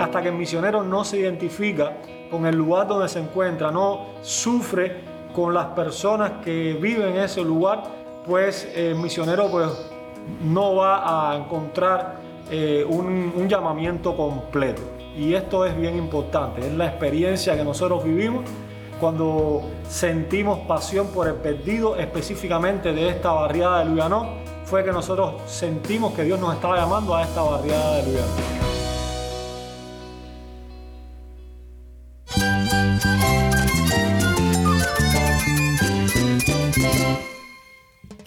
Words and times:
Hasta 0.00 0.22
que 0.22 0.28
el 0.28 0.34
misionero 0.34 0.82
no 0.82 1.04
se 1.04 1.18
identifica 1.18 1.96
con 2.30 2.46
el 2.46 2.56
lugar 2.56 2.88
donde 2.88 3.08
se 3.08 3.20
encuentra, 3.20 3.70
no 3.70 4.06
sufre 4.22 5.00
con 5.34 5.54
las 5.54 5.66
personas 5.66 6.32
que 6.44 6.74
viven 6.80 7.10
en 7.10 7.18
ese 7.18 7.42
lugar, 7.42 7.84
pues 8.26 8.70
el 8.74 8.96
misionero 8.96 9.50
pues, 9.50 9.68
no 10.44 10.76
va 10.76 11.30
a 11.30 11.36
encontrar 11.36 12.16
eh, 12.50 12.84
un, 12.88 13.48
llamamiento 13.48 14.16
completo. 14.16 14.82
Y 15.16 15.34
esto 15.34 15.66
es 15.66 15.76
bien 15.76 15.96
importante, 15.96 16.66
es 16.66 16.72
la 16.72 16.86
experiencia 16.86 17.56
que 17.56 17.64
nosotros 17.64 18.02
vivimos 18.02 18.44
cuando 18.98 19.62
sentimos 19.88 20.60
pasión 20.60 21.08
por 21.08 21.26
el 21.26 21.34
perdido, 21.34 21.96
específicamente 21.96 22.92
de 22.92 23.08
esta 23.08 23.32
barriada 23.32 23.80
de 23.80 23.86
Luyanó, 23.86 24.36
fue 24.64 24.84
que 24.84 24.92
nosotros 24.92 25.42
sentimos 25.46 26.12
que 26.14 26.22
Dios 26.24 26.38
nos 26.38 26.54
estaba 26.54 26.76
llamando 26.76 27.14
a 27.14 27.22
esta 27.22 27.42
barriada 27.42 27.96
de 27.96 28.02
Luyanó. 28.04 28.71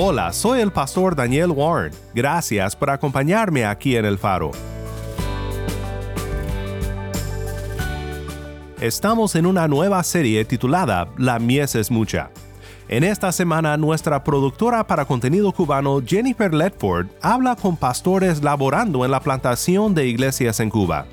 Hola, 0.00 0.32
soy 0.32 0.60
el 0.60 0.70
pastor 0.70 1.16
Daniel 1.16 1.50
Warren. 1.50 1.92
Gracias 2.14 2.76
por 2.76 2.88
acompañarme 2.88 3.66
aquí 3.66 3.96
en 3.96 4.04
El 4.04 4.16
Faro. 4.16 4.52
Estamos 8.80 9.34
en 9.34 9.44
una 9.44 9.66
nueva 9.66 10.00
serie 10.04 10.44
titulada 10.44 11.08
La 11.18 11.40
mies 11.40 11.74
es 11.74 11.90
mucha. 11.90 12.30
En 12.86 13.02
esta 13.02 13.32
semana, 13.32 13.76
nuestra 13.76 14.22
productora 14.22 14.86
para 14.86 15.04
contenido 15.04 15.50
cubano 15.50 16.00
Jennifer 16.06 16.54
Ledford 16.54 17.08
habla 17.20 17.56
con 17.56 17.76
pastores 17.76 18.40
laborando 18.44 19.04
en 19.04 19.10
la 19.10 19.18
plantación 19.18 19.96
de 19.96 20.06
iglesias 20.06 20.60
en 20.60 20.70
Cuba. 20.70 21.06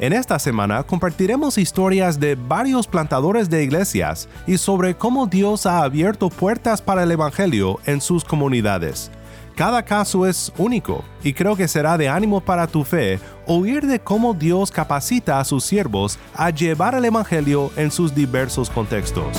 En 0.00 0.12
esta 0.12 0.38
semana 0.38 0.84
compartiremos 0.84 1.58
historias 1.58 2.20
de 2.20 2.36
varios 2.36 2.86
plantadores 2.86 3.50
de 3.50 3.64
iglesias 3.64 4.28
y 4.46 4.56
sobre 4.56 4.94
cómo 4.94 5.26
Dios 5.26 5.66
ha 5.66 5.82
abierto 5.82 6.30
puertas 6.30 6.80
para 6.80 7.02
el 7.02 7.10
Evangelio 7.10 7.80
en 7.84 8.00
sus 8.00 8.24
comunidades. 8.24 9.10
Cada 9.56 9.82
caso 9.82 10.24
es 10.24 10.52
único 10.56 11.02
y 11.24 11.32
creo 11.32 11.56
que 11.56 11.66
será 11.66 11.98
de 11.98 12.08
ánimo 12.08 12.40
para 12.40 12.68
tu 12.68 12.84
fe 12.84 13.18
oír 13.44 13.88
de 13.88 13.98
cómo 13.98 14.34
Dios 14.34 14.70
capacita 14.70 15.40
a 15.40 15.44
sus 15.44 15.64
siervos 15.64 16.16
a 16.32 16.50
llevar 16.50 16.94
el 16.94 17.04
Evangelio 17.04 17.72
en 17.74 17.90
sus 17.90 18.14
diversos 18.14 18.70
contextos. 18.70 19.36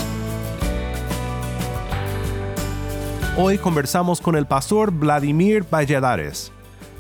Hoy 3.38 3.58
conversamos 3.58 4.20
con 4.20 4.36
el 4.36 4.46
pastor 4.46 4.92
Vladimir 4.92 5.64
Valladares. 5.74 6.52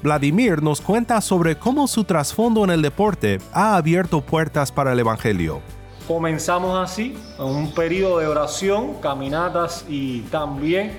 Vladimir 0.02 0.64
nos 0.64 0.80
cuenta 0.80 1.20
sobre 1.20 1.58
cómo 1.58 1.86
su 1.86 2.06
trasfondo 2.06 2.64
en 2.64 2.70
el 2.70 2.82
deporte 2.82 3.40
ha 3.52 3.76
abierto 3.76 4.22
puertas 4.22 4.72
para 4.72 4.94
el 4.94 5.00
Evangelio. 5.00 5.60
Comenzamos 6.08 6.80
así, 6.80 7.18
en 7.38 7.46
un 7.46 7.74
periodo 7.74 8.20
de 8.20 8.28
oración, 8.28 8.94
caminatas 9.02 9.86
y 9.90 10.22
también 10.22 10.94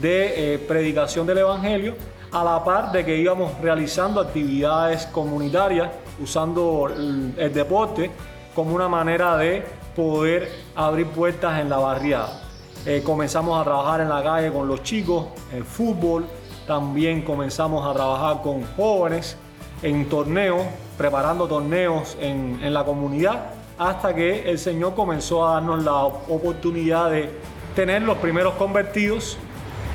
de 0.00 0.54
eh, 0.54 0.58
predicación 0.58 1.26
del 1.26 1.38
Evangelio, 1.38 1.94
a 2.32 2.42
la 2.42 2.64
par 2.64 2.90
de 2.90 3.04
que 3.04 3.18
íbamos 3.18 3.52
realizando 3.60 4.18
actividades 4.18 5.04
comunitarias 5.06 5.90
usando 6.18 6.88
el, 6.88 7.52
deporte 7.52 8.10
como 8.54 8.74
una 8.74 8.88
manera 8.88 9.36
de 9.36 9.62
poder 9.94 10.50
abrir 10.74 11.06
puertas 11.08 11.60
en 11.60 11.68
la 11.68 11.76
barriada. 11.76 12.42
Eh, 12.86 13.02
comenzamos 13.04 13.60
a 13.60 13.64
trabajar 13.64 14.00
en 14.00 14.08
la 14.08 14.22
calle 14.22 14.50
con 14.50 14.66
los 14.66 14.82
chicos, 14.82 15.26
el 15.52 15.64
fútbol, 15.64 16.26
también 16.68 17.22
comenzamos 17.22 17.84
a 17.84 17.94
trabajar 17.94 18.42
con 18.42 18.62
jóvenes 18.76 19.36
en 19.82 20.06
torneos, 20.08 20.62
preparando 20.98 21.48
torneos 21.48 22.16
en, 22.20 22.60
en 22.62 22.74
la 22.74 22.84
comunidad, 22.84 23.46
hasta 23.78 24.14
que 24.14 24.48
el 24.50 24.58
Señor 24.58 24.94
comenzó 24.94 25.48
a 25.48 25.54
darnos 25.54 25.82
la 25.82 26.04
oportunidad 26.04 27.10
de 27.10 27.30
tener 27.74 28.02
los 28.02 28.18
primeros 28.18 28.54
convertidos 28.54 29.38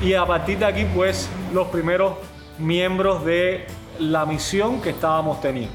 y 0.02 0.14
a 0.14 0.26
partir 0.26 0.58
de 0.58 0.64
aquí 0.64 0.84
pues 0.94 1.28
los 1.52 1.68
primeros 1.68 2.14
miembros 2.58 3.24
de 3.24 3.66
la 4.00 4.26
misión 4.26 4.80
que 4.82 4.90
estábamos 4.90 5.40
teniendo. 5.40 5.74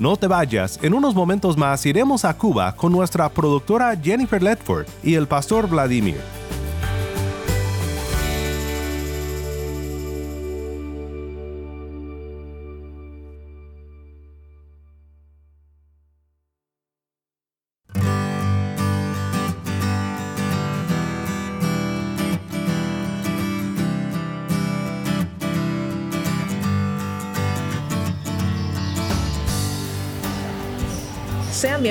No 0.00 0.16
te 0.16 0.26
vayas, 0.26 0.80
en 0.82 0.94
unos 0.94 1.14
momentos 1.14 1.56
más 1.56 1.86
iremos 1.86 2.24
a 2.24 2.36
Cuba 2.36 2.74
con 2.74 2.90
nuestra 2.90 3.28
productora 3.28 3.94
Jennifer 3.96 4.42
Ledford 4.42 4.86
y 5.04 5.14
el 5.14 5.28
pastor 5.28 5.68
Vladimir. 5.68 6.39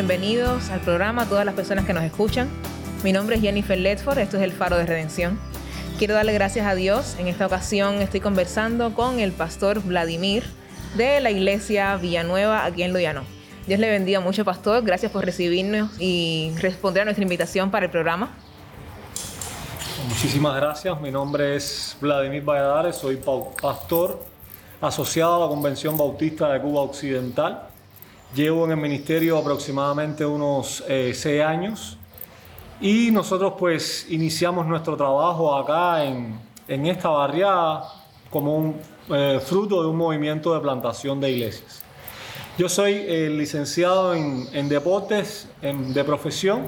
Bienvenidos 0.10 0.72
al 0.72 0.80
programa 0.80 1.28
todas 1.28 1.46
las 1.46 1.54
personas 1.54 1.86
que 1.86 1.94
nos 1.94 2.04
escuchan. 2.04 2.50
Mi 3.04 3.14
nombre 3.14 3.36
es 3.36 3.44
Jennifer 3.44 3.78
Ledford, 3.78 4.18
esto 4.18 4.38
es 4.38 4.44
el 4.44 4.52
Faro 4.52 4.76
de 4.76 4.88
Redención. 4.88 5.40
Quiero 6.00 6.16
darle 6.16 6.34
gracias 6.34 6.66
a 6.66 6.74
Dios. 6.74 7.16
En 7.20 7.28
esta 7.28 7.46
ocasión 7.46 8.02
estoy 8.02 8.20
conversando 8.20 8.96
con 8.96 9.20
el 9.20 9.34
pastor 9.34 9.84
Vladimir 9.84 10.44
de 10.98 11.22
la 11.22 11.30
iglesia 11.30 11.96
Villanueva 11.98 12.66
aquí 12.66 12.82
en 12.82 12.92
Loyano. 12.92 13.22
Dios 13.68 13.80
le 13.80 13.88
bendiga 13.88 14.20
mucho, 14.20 14.44
pastor. 14.44 14.84
Gracias 14.84 15.12
por 15.12 15.26
recibirnos 15.26 15.92
y 16.00 16.56
responder 16.58 17.04
a 17.04 17.06
nuestra 17.06 17.22
invitación 17.22 17.70
para 17.70 17.86
el 17.86 17.92
programa. 17.92 18.32
Muchísimas 20.08 20.56
gracias. 20.56 21.00
Mi 21.00 21.12
nombre 21.12 21.56
es 21.56 21.96
Vladimir 22.02 22.44
Valladares, 22.44 22.96
soy 22.96 23.18
pastor 23.62 24.26
asociado 24.82 25.36
a 25.36 25.40
la 25.42 25.48
Convención 25.48 25.96
Bautista 25.96 26.52
de 26.52 26.60
Cuba 26.62 26.82
Occidental. 26.82 27.69
Llevo 28.36 28.66
en 28.66 28.72
el 28.72 28.78
ministerio 28.78 29.40
aproximadamente 29.40 30.24
unos 30.24 30.84
eh, 30.88 31.14
seis 31.16 31.42
años 31.42 31.98
y 32.80 33.10
nosotros 33.10 33.54
pues 33.58 34.06
iniciamos 34.10 34.68
nuestro 34.68 34.96
trabajo 34.96 35.56
acá 35.58 36.06
en, 36.06 36.40
en 36.68 36.86
esta 36.86 37.10
barriada 37.10 37.86
como 38.30 38.56
un 38.56 38.76
eh, 39.10 39.40
fruto 39.44 39.82
de 39.82 39.90
un 39.90 39.98
movimiento 39.98 40.54
de 40.54 40.60
plantación 40.60 41.20
de 41.20 41.32
iglesias. 41.32 41.82
Yo 42.56 42.70
soy 42.70 43.04
eh, 43.08 43.32
licenciado 43.32 44.14
en, 44.14 44.48
en 44.54 44.70
deportes 44.70 45.50
en, 45.64 45.92
de 45.92 46.04
profesión 46.04 46.68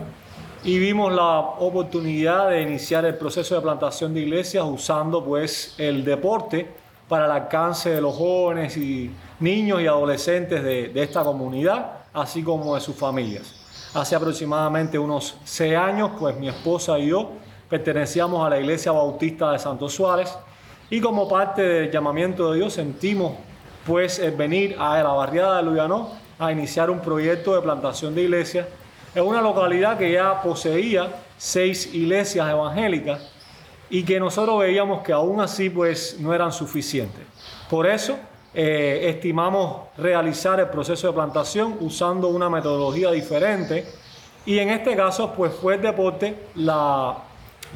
y 0.63 0.79
vimos 0.79 1.13
la 1.13 1.39
oportunidad 1.39 2.49
de 2.49 2.63
iniciar 2.63 3.05
el 3.05 3.16
proceso 3.19 3.53
de 3.53 3.61
plantación 3.61 4.16
de 4.16 4.22
iglesias 4.22 4.66
usando 4.67 5.23
pues 5.23 5.75
el 5.78 6.03
deporte 6.03 6.67
para 7.07 7.25
el 7.25 7.31
alcance 7.31 7.91
de 7.91 8.02
los 8.02 8.16
jóvenes 8.16 8.75
y 8.78 9.11
niños 9.41 9.82
y 9.82 9.88
adolescentes 9.88 10.64
de, 10.64 10.91
esta 10.96 11.23
comunidad, 11.23 11.91
así 12.14 12.43
como 12.43 12.76
de 12.76 12.82
sus 12.82 12.96
familias. 12.96 13.55
Hace 13.93 14.16
aproximadamente 14.16 14.97
unos 14.97 15.38
seis 15.43 15.76
años, 15.76 16.11
pues 16.17 16.38
mi 16.38 16.47
esposa 16.47 16.97
y 16.97 17.08
yo 17.08 17.32
pertenecíamos 17.70 18.46
a 18.46 18.49
la 18.49 18.59
Iglesia 18.59 18.91
Bautista 18.91 19.52
de 19.52 19.59
Santo 19.59 19.90
Suárez 19.90 20.34
y 20.90 21.02
como 21.02 21.28
parte 21.28 21.61
del 21.61 21.91
llamamiento 21.91 22.52
de 22.52 22.59
Dios 22.59 22.73
sentimos 22.73 23.34
pues 23.85 24.20
el 24.20 24.32
venir 24.32 24.76
a 24.78 25.02
la 25.02 25.09
barriada 25.09 25.58
de 25.58 25.64
Luyanó 25.64 26.09
a 26.38 26.52
iniciar 26.52 26.90
un 26.90 26.99
proyecto 26.99 27.55
de 27.55 27.61
plantación 27.61 28.14
de 28.14 28.23
iglesias 28.23 28.67
en 29.16 29.26
una 29.26 29.41
localidad 29.41 29.97
que 29.97 30.11
ya 30.11 30.41
poseía 30.41 31.09
seis 31.38 31.93
iglesias 31.93 32.49
evangélicas 32.49 33.32
y 33.90 34.03
que 34.03 34.20
nosotros 34.20 34.59
veíamos 34.59 35.02
que 35.02 35.11
aún 35.11 35.41
así 35.41 35.70
pues 35.70 36.17
no 36.20 36.34
eran 36.34 36.52
suficientes. 36.52 37.23
Por 37.70 37.88
eso 37.88 38.17
eh, 38.53 39.09
estimamos 39.09 39.88
realizar 39.98 40.59
el 40.59 40.68
proceso 40.68 41.08
de 41.08 41.14
plantación 41.14 41.78
usando 41.80 42.28
una 42.28 42.50
metodología 42.50 43.12
diferente 43.12 43.86
y 44.46 44.59
en 44.59 44.70
este 44.70 44.96
caso 44.96 45.34
pues 45.34 45.53
fue 45.53 45.76
el 45.76 45.82
deporte 45.82 46.36
la 46.56 47.18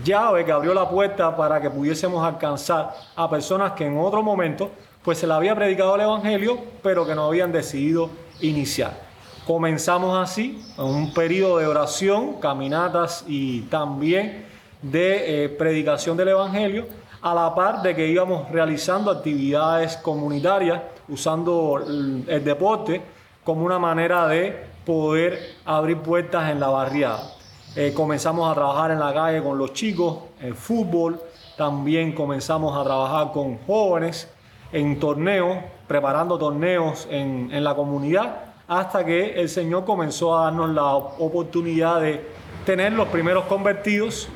llave 0.03 0.43
que 0.43 0.51
abrió 0.51 0.73
la 0.73 0.89
puerta 0.89 1.35
para 1.35 1.61
que 1.61 1.69
pudiésemos 1.69 2.25
alcanzar 2.25 2.93
a 3.15 3.29
personas 3.29 3.71
que 3.73 3.85
en 3.85 3.97
otro 3.97 4.21
momento 4.21 4.71
pues 5.05 5.19
se 5.19 5.27
le 5.27 5.33
había 5.33 5.55
predicado 5.55 5.95
el 5.95 6.01
Evangelio, 6.01 6.57
pero 6.81 7.05
que 7.05 7.13
no 7.13 7.27
habían 7.27 7.51
decidido 7.51 8.09
iniciar. 8.41 9.05
Comenzamos 9.45 10.17
así, 10.17 10.59
en 10.79 10.83
un 10.83 11.13
periodo 11.13 11.59
de 11.59 11.67
oración, 11.67 12.39
caminatas 12.41 13.23
y 13.27 13.61
también 13.61 14.47
de 14.81 15.45
eh, 15.45 15.49
predicación 15.49 16.17
del 16.17 16.29
Evangelio, 16.29 16.87
a 17.25 17.33
la 17.33 17.55
par 17.55 17.81
de 17.81 17.95
que 17.95 18.07
íbamos 18.07 18.51
realizando 18.51 19.09
actividades 19.09 19.97
comunitarias 19.97 20.79
usando 21.07 21.83
el 21.83 22.43
deporte 22.43 23.01
como 23.43 23.65
una 23.65 23.79
manera 23.79 24.27
de 24.27 24.67
poder 24.85 25.55
abrir 25.65 25.97
puertas 25.97 26.51
en 26.51 26.59
la 26.59 26.67
barriada. 26.67 27.31
Eh, 27.75 27.93
comenzamos 27.95 28.47
a 28.47 28.53
trabajar 28.53 28.91
en 28.91 28.99
la 28.99 29.11
calle 29.11 29.41
con 29.41 29.57
los 29.57 29.73
chicos, 29.73 30.19
en 30.39 30.55
fútbol, 30.55 31.19
también 31.57 32.13
comenzamos 32.13 32.77
a 32.77 32.83
trabajar 32.83 33.31
con 33.31 33.57
jóvenes 33.65 34.31
en 34.71 34.99
torneos, 34.99 35.57
preparando 35.87 36.37
torneos 36.37 37.07
en, 37.09 37.49
en 37.51 37.63
la 37.63 37.73
comunidad, 37.73 38.35
hasta 38.67 39.03
que 39.03 39.33
el 39.41 39.49
Señor 39.49 39.83
comenzó 39.83 40.37
a 40.37 40.43
darnos 40.43 40.69
la 40.69 40.93
oportunidad 40.93 42.01
de 42.01 42.23
tener 42.67 42.93
los 42.93 43.07
primeros 43.07 43.45
convertidos 43.45 44.29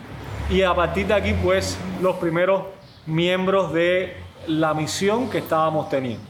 y 0.50 0.64
a 0.64 0.74
partir 0.74 1.06
de 1.06 1.14
aquí 1.14 1.36
pues 1.44 1.78
los 2.02 2.16
primeros 2.16 2.79
miembros 3.06 3.74
de 3.74 4.16
la 4.48 4.74
misión 4.74 5.30
que 5.30 5.40
estábamos 5.40 5.90
teniendo. 5.90 6.24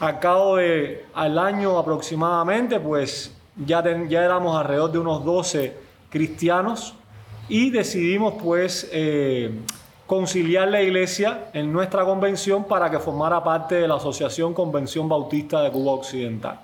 Al 0.00 0.18
cabo 0.18 0.56
de 0.56 1.06
al 1.14 1.38
año 1.38 1.78
aproximadamente 1.78 2.80
pues 2.80 3.34
ya, 3.56 3.82
ya 4.08 4.24
éramos 4.24 4.56
alrededor 4.56 4.92
de 4.92 4.98
unos 4.98 5.24
12 5.24 5.76
cristianos 6.08 6.94
y 7.48 7.70
decidimos 7.70 8.34
pues 8.42 8.88
eh, 8.92 9.50
conciliar 10.06 10.68
la 10.68 10.82
iglesia 10.82 11.50
en 11.52 11.72
nuestra 11.72 12.04
convención 12.04 12.64
para 12.64 12.90
que 12.90 12.98
formara 12.98 13.42
parte 13.42 13.76
de 13.76 13.88
la 13.88 13.96
Asociación 13.96 14.54
Convención 14.54 15.08
Bautista 15.08 15.62
de 15.62 15.70
Cuba 15.70 15.92
Occidental. 15.92 16.60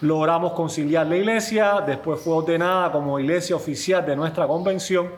Logramos 0.00 0.52
conciliar 0.52 1.06
la 1.06 1.16
iglesia, 1.16 1.82
después 1.86 2.20
fue 2.20 2.34
ordenada 2.34 2.90
como 2.92 3.18
iglesia 3.18 3.56
oficial 3.56 4.04
de 4.04 4.16
nuestra 4.16 4.46
convención 4.46 5.08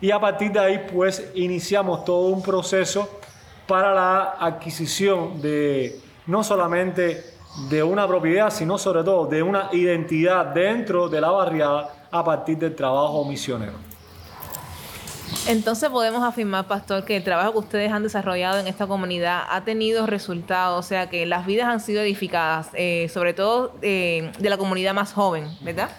y 0.00 0.10
a 0.10 0.20
partir 0.20 0.52
de 0.52 0.60
ahí 0.60 0.86
pues 0.92 1.30
iniciamos 1.34 2.04
todo 2.04 2.28
un 2.28 2.42
proceso 2.42 3.08
para 3.66 3.94
la 3.94 4.36
adquisición 4.38 5.40
de 5.42 6.00
no 6.26 6.42
solamente 6.44 7.24
de 7.68 7.82
una 7.82 8.06
propiedad, 8.06 8.50
sino 8.50 8.78
sobre 8.78 9.02
todo 9.02 9.26
de 9.26 9.42
una 9.42 9.68
identidad 9.72 10.46
dentro 10.46 11.08
de 11.08 11.20
la 11.20 11.30
barriada 11.30 12.06
a 12.10 12.24
partir 12.24 12.58
del 12.58 12.74
trabajo 12.74 13.24
misionero. 13.24 13.88
Entonces 15.46 15.88
podemos 15.90 16.22
afirmar, 16.22 16.66
pastor, 16.66 17.04
que 17.04 17.16
el 17.16 17.24
trabajo 17.24 17.52
que 17.52 17.58
ustedes 17.58 17.92
han 17.92 18.02
desarrollado 18.02 18.58
en 18.58 18.66
esta 18.66 18.86
comunidad 18.86 19.42
ha 19.50 19.62
tenido 19.64 20.06
resultados, 20.06 20.84
o 20.84 20.88
sea, 20.88 21.10
que 21.10 21.26
las 21.26 21.46
vidas 21.46 21.68
han 21.68 21.80
sido 21.80 22.02
edificadas, 22.02 22.68
eh, 22.74 23.10
sobre 23.12 23.34
todo 23.34 23.74
eh, 23.82 24.30
de 24.38 24.50
la 24.50 24.56
comunidad 24.56 24.94
más 24.94 25.12
joven, 25.12 25.48
¿verdad? 25.60 25.90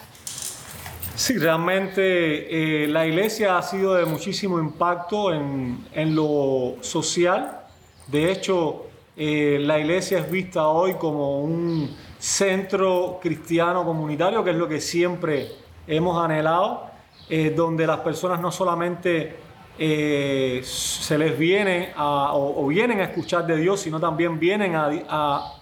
Sí, 1.20 1.38
realmente 1.38 2.84
eh, 2.84 2.88
la 2.88 3.06
iglesia 3.06 3.58
ha 3.58 3.62
sido 3.62 3.94
de 3.96 4.06
muchísimo 4.06 4.58
impacto 4.58 5.34
en, 5.34 5.86
en 5.92 6.16
lo 6.16 6.78
social. 6.80 7.60
De 8.08 8.32
hecho, 8.32 8.86
la 9.18 9.78
iglesia 9.78 10.20
es 10.20 10.32
vista 10.32 10.70
hoy 10.70 10.94
como 10.94 11.42
un 11.42 11.94
centro 12.18 13.20
cristiano 13.22 13.84
comunitario, 13.84 14.46
que 14.46 14.52
es 14.52 14.56
lo 14.56 14.70
que 14.70 14.80
siempre 14.80 15.50
hemos 15.88 16.24
anhelado 16.24 16.90
eh, 17.30 17.54
donde 17.56 17.86
las 17.86 18.00
personas 18.00 18.42
no 18.42 18.52
solamente 18.52 19.36
eh, 19.78 20.62
se 20.64 21.16
les 21.16 21.38
viene 21.38 21.94
o, 21.98 22.66
vienen 22.68 23.02
a 23.02 23.04
escuchar 23.04 23.46
de 23.46 23.58
Dios, 23.58 23.82
sino 23.82 24.00
también 24.00 24.40
vienen 24.40 24.74
a, 24.76 25.54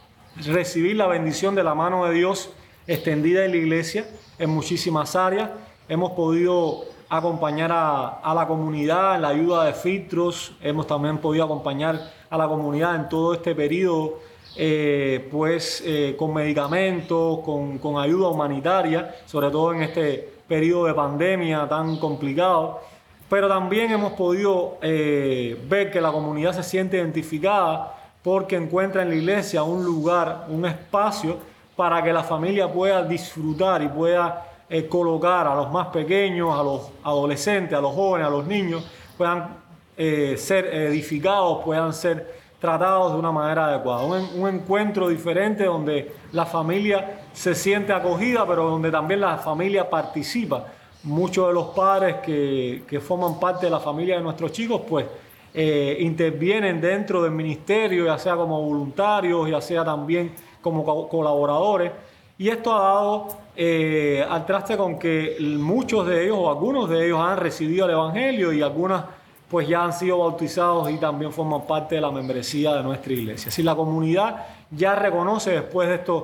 recibir 0.45 0.95
la 0.95 1.07
bendición 1.07 1.56
de 1.56 1.63
la 1.63 1.74
mano 1.74 2.06
de 2.06 2.13
Dios 2.13 2.51
extendida 2.88 3.45
en 3.45 3.51
la 3.51 3.57
iglesia 3.57 4.07
en 4.39 4.50
muchísimas 4.50 5.16
áreas. 5.16 5.51
Hemos 5.89 6.12
podido 6.13 6.86
acompañar 7.10 7.72
a, 7.72 8.34
la 8.34 8.48
comunidad 8.48 9.16
en 9.16 9.22
la 9.22 9.30
ayuda 9.30 9.66
de 9.66 9.74
filtros, 9.74 10.54
hemos 10.62 10.88
también 10.88 11.19
podido 11.19 11.45
acompañar 11.45 12.12
a 12.30 12.38
la 12.38 12.48
comunidad 12.48 12.95
en 12.95 13.10
todo 13.10 13.34
este 13.34 13.56
periodo, 13.56 14.19
eh, 14.56 15.28
pues 15.31 15.84
con 16.18 16.34
medicamentos, 16.34 17.39
con, 17.39 17.78
con 17.78 17.98
ayuda 17.98 18.28
humanitaria, 18.30 19.16
sobre 19.25 19.50
todo 19.50 19.74
en 19.74 19.83
este 19.83 20.38
periodo 20.48 20.86
de 20.86 20.94
pandemia 20.94 21.68
tan 21.68 21.98
complicado, 21.98 22.81
pero 23.30 23.48
también 23.50 23.92
hemos 23.92 24.13
podido 24.13 24.78
eh, 24.81 25.62
ver 25.68 25.92
que 25.92 26.00
la 26.00 26.12
comunidad 26.12 26.54
se 26.54 26.63
siente 26.63 26.98
identificada 26.98 27.94
porque 28.24 28.56
encuentra 28.56 29.01
en 29.01 29.10
la 29.10 29.16
iglesia 29.16 29.63
un 29.63 29.83
lugar, 29.83 30.45
un 30.50 30.66
espacio 30.66 31.38
para 31.78 32.04
que 32.04 32.12
la 32.12 32.24
familia 32.24 32.68
pueda 32.68 33.04
disfrutar 33.04 33.84
y 33.84 33.88
pueda 33.88 34.46
eh, 34.68 34.88
colocar 34.88 35.48
a 35.48 35.56
los 35.56 35.72
más 35.72 35.88
pequeños, 35.88 36.60
a 36.60 36.64
los 36.64 36.90
adolescentes, 37.04 37.78
a 37.78 37.80
los 37.80 37.94
jóvenes, 37.94 38.28
a 38.28 38.32
los 38.32 38.46
niños, 38.46 38.84
puedan 39.16 39.56
eh, 39.96 40.36
ser 40.38 40.66
edificados, 40.66 41.64
puedan 41.64 41.94
ser 41.94 42.36
tratados 42.60 43.14
de 43.14 43.20
una 43.20 43.32
manera 43.32 43.68
adecuada. 43.68 44.04
Un, 44.04 44.48
encuentro 44.48 45.08
diferente 45.08 45.66
donde 45.66 46.12
la 46.32 46.48
familia 46.48 47.20
se 47.32 47.54
siente 47.54 47.94
acogida, 47.94 48.46
pero 48.48 48.70
donde 48.72 48.90
también 48.90 49.22
la 49.22 49.38
familia 49.38 49.88
participa. 49.88 50.66
Muchos 51.04 51.48
de 51.48 51.54
los 51.54 51.68
padres 51.68 52.16
que, 52.18 53.00
forman 53.00 53.40
parte 53.40 53.68
de 53.68 53.70
la 53.70 53.80
familia 53.80 54.18
de 54.18 54.24
nuestros 54.24 54.52
chicos, 54.52 54.82
pues 54.90 55.06
eh, 55.54 55.98
intervienen 56.00 56.82
dentro 56.82 57.22
del 57.22 57.32
ministerio, 57.32 58.06
ya 58.06 58.18
sea 58.18 58.36
como 58.36 58.62
voluntarios, 58.64 59.48
ya 59.48 59.62
sea 59.62 59.86
también 59.86 60.34
como 60.62 61.07
colaboradores. 61.09 61.92
Y 62.38 62.50
esto 62.50 62.74
ha 62.75 62.80
dado 62.80 63.27
eh, 63.56 64.25
al 64.30 64.45
traste 64.45 64.77
con 64.77 65.00
que 65.00 65.38
muchos 65.39 66.06
de 66.06 66.25
ellos 66.25 66.38
o 66.39 66.50
algunos 66.50 66.89
de 66.89 67.06
ellos 67.06 67.19
han 67.19 67.38
recibido 67.38 67.86
el 67.86 67.92
Evangelio 67.92 68.54
y 68.54 68.62
algunas 68.62 69.06
pues 69.50 69.68
ya 69.68 69.83
han 69.83 69.94
sido 69.94 70.19
bautizados 70.19 70.92
y 70.92 70.98
también 70.98 71.31
forman 71.31 71.65
parte 71.65 71.95
de 71.95 72.01
la 72.01 72.12
membresía 72.12 72.74
de 72.74 72.83
nuestra 72.83 73.13
iglesia. 73.13 73.50
Si 73.50 73.63
la 73.63 73.75
comunidad 73.75 74.45
ya 74.71 74.94
reconoce 74.95 75.51
después 75.51 75.88
de 75.88 75.95
estos 75.95 76.24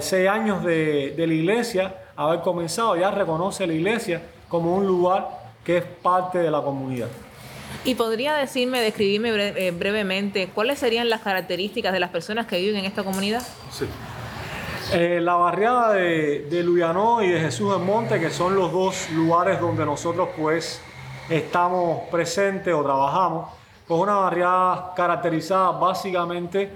seis 0.00 0.28
años 0.28 0.64
de, 0.64 1.14
la 1.16 1.34
iglesia, 1.34 1.94
haber 2.16 2.40
comenzado, 2.40 2.96
ya 2.96 3.10
reconoce 3.10 3.66
la 3.66 3.74
iglesia 3.74 4.22
como 4.48 4.74
un 4.74 4.86
lugar 4.86 5.28
que 5.62 5.78
es 5.78 5.84
parte 5.84 6.38
de 6.38 6.50
la 6.50 6.62
comunidad. 6.62 7.08
¿Y 7.84 7.94
podría 7.94 8.34
decirme, 8.34 8.80
describirme 8.80 9.30
eh, 9.30 9.70
brevemente 9.70 10.48
cuáles 10.54 10.78
serían 10.78 11.08
las 11.08 11.22
características 11.22 11.92
de 11.92 12.00
las 12.00 12.10
personas 12.10 12.46
que 12.46 12.58
viven 12.58 12.76
en 12.76 12.84
esta 12.84 13.04
comunidad? 13.04 13.42
Sí. 13.70 13.86
Eh, 14.92 15.20
la 15.22 15.34
barriada 15.34 15.92
de, 15.92 16.46
de 16.50 16.62
Luyanó 16.62 17.22
y 17.22 17.28
de 17.28 17.40
Jesús 17.40 17.72
del 17.72 17.82
Monte, 17.82 18.18
que 18.18 18.30
son 18.30 18.56
los 18.56 18.72
dos 18.72 19.10
lugares 19.10 19.60
donde 19.60 19.84
nosotros 19.84 20.30
pues 20.36 20.80
estamos 21.28 22.08
presentes 22.10 22.72
o 22.74 22.82
trabajamos, 22.82 23.50
pues 23.86 24.00
una 24.00 24.14
barriada 24.14 24.92
caracterizada 24.94 25.72
básicamente 25.72 26.70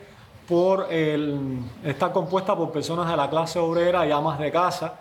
por 0.46 0.92
el, 0.92 1.60
estar 1.84 2.12
compuesta 2.12 2.56
por 2.56 2.70
personas 2.72 3.08
de 3.08 3.16
la 3.16 3.30
clase 3.30 3.58
obrera 3.58 4.06
y 4.06 4.10
amas 4.10 4.38
de 4.38 4.50
casa. 4.50 5.00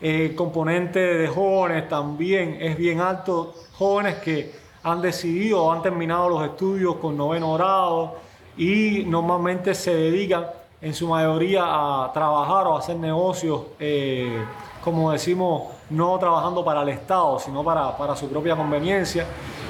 El 0.00 0.34
componente 0.34 0.98
de 0.98 1.28
jóvenes 1.28 1.88
también 1.88 2.58
es 2.60 2.76
bien 2.76 3.00
alto, 3.00 3.54
jóvenes 3.72 4.16
que 4.16 4.52
han 4.90 5.02
decidido 5.02 5.64
o 5.64 5.72
han 5.72 5.82
terminado 5.82 6.28
los 6.28 6.42
estudios 6.44 6.96
con 6.96 7.16
noveno 7.16 7.54
grado 7.54 8.16
y 8.56 9.04
normalmente 9.06 9.74
se 9.74 9.94
dedican 9.94 10.46
en 10.80 10.94
su 10.94 11.08
mayoría 11.08 11.62
a 11.64 12.12
trabajar 12.12 12.66
o 12.66 12.76
a 12.76 12.78
hacer 12.78 12.96
negocios, 12.96 13.62
eh, 13.78 14.42
como 14.82 15.12
decimos, 15.12 15.64
no 15.90 16.18
trabajando 16.18 16.64
para 16.64 16.82
el 16.82 16.88
Estado, 16.90 17.38
sino 17.38 17.64
para, 17.64 17.96
para 17.96 18.14
su 18.16 18.28
propia 18.28 18.56
conveniencia. 18.56 19.26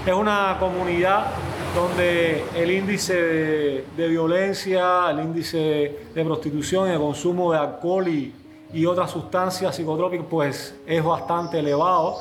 Es 0.06 0.14
una 0.14 0.56
comunidad 0.60 1.26
donde 1.74 2.44
el 2.54 2.70
índice 2.70 3.84
de, 3.96 4.08
violencia, 4.08 5.10
el 5.10 5.20
índice 5.20 5.98
de 6.14 6.24
prostitución 6.24 6.88
y 6.88 6.92
de 6.92 6.98
consumo 6.98 7.52
de 7.52 7.58
alcohol 7.58 8.08
y, 8.08 8.34
y 8.72 8.86
otras 8.86 9.10
sustancias 9.10 9.74
psicotrópicas 9.74 10.26
pues 10.28 10.74
es 10.86 11.02
bastante 11.02 11.58
elevado. 11.58 12.18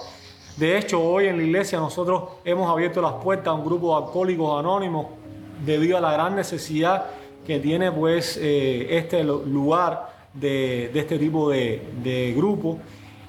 De 0.58 0.76
hecho, 0.76 1.00
hoy 1.00 1.28
en 1.28 1.38
la 1.38 1.44
iglesia 1.44 1.80
nosotros 1.80 2.24
hemos 2.44 2.68
abierto 2.70 3.00
las 3.00 3.14
puertas 3.14 3.48
a 3.50 3.54
un 3.54 3.64
grupo 3.64 3.96
de 3.96 4.06
alcohólicos 4.06 4.60
anónimos 4.60 5.06
debido 5.64 5.98
a 5.98 6.02
la 6.02 6.12
gran 6.12 6.36
necesidad 6.36 7.06
que 7.46 7.60
tiene 7.60 7.92
pues 7.92 8.38
eh, 8.42 8.98
este 8.98 9.24
lugar 9.24 10.10
de, 10.34 10.92
este 10.94 11.20
tipo 11.20 11.52
de, 11.52 11.88
de 12.04 12.34
grupo 12.36 12.80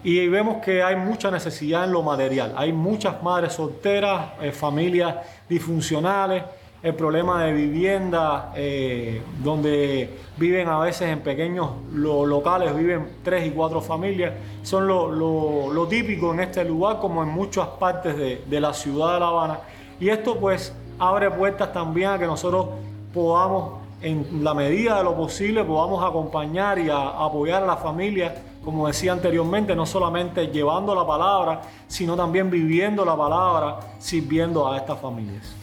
y 0.03 0.27
vemos 0.29 0.65
que 0.65 0.83
hay 0.83 0.97
mucha 0.97 1.31
necesidad 1.31 1.85
en 1.85 1.93
lo 1.93 2.03
material. 2.03 2.55
Hay 2.57 2.73
muchas 2.73 3.23
madres 3.23 3.53
solteras, 3.53 4.31
eh, 4.41 4.51
familias 4.51 5.17
disfuncionales 5.49 6.45
el 6.81 6.95
problema 6.95 7.43
de 7.45 7.53
vivienda, 7.53 8.53
eh, 8.55 9.21
donde 9.43 10.17
viven 10.37 10.69
a 10.69 10.79
veces 10.79 11.09
en 11.09 11.21
pequeños 11.21 11.71
locales, 11.93 12.77
viven 12.77 13.17
tres 13.25 13.47
y 13.47 13.51
cuatro 13.51 13.81
familias, 13.81 14.35
son 14.63 14.87
lo, 14.87 15.87
típico 15.89 16.33
en 16.33 16.41
este 16.41 16.65
lugar 16.65 17.01
como 17.01 17.23
en 17.23 17.31
muchas 17.31 17.67
partes 17.67 18.17
de, 18.17 18.61
la 18.61 18.73
ciudad 18.73 19.15
de 19.15 19.21
La 19.21 19.29
Habana. 19.29 19.61
Y 19.99 20.09
esto 20.09 20.39
pues 20.39 20.73
abre 20.99 21.31
puertas 21.31 21.73
también 21.73 22.11
a 22.11 22.19
que 22.19 22.27
nosotros 22.27 22.67
podamos, 23.13 23.81
en 24.01 24.45
la 24.45 24.55
medida 24.55 24.99
de 24.99 25.05
lo 25.05 25.17
posible, 25.17 25.65
podamos 25.65 26.05
acompañar 26.05 26.79
y 26.79 26.89
apoyar 26.91 27.65
a 27.65 27.67
la 27.67 27.77
familia, 27.77 28.37
como 28.65 28.87
decía 28.87 29.13
anteriormente, 29.13 29.75
no 29.75 29.85
solamente 29.85 30.47
llevando 30.47 30.95
la 30.95 31.05
palabra, 31.05 31.63
sino 31.89 32.15
también 32.15 32.49
viviendo 32.51 33.05
la 33.05 33.17
palabra, 33.17 33.81
sirviendo 33.99 34.71
a 34.71 34.77
estas 34.77 35.01
familias. 35.01 35.58